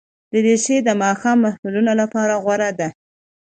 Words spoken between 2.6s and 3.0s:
ده.